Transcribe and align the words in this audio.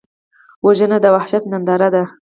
وژنه 0.65 0.97
د 1.01 1.05
وحشت 1.15 1.43
ننداره 1.51 1.89
ده 1.93 2.03